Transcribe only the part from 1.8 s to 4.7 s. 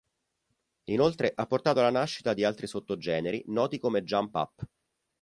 nascita di altri sottogeneri noti come jump-up.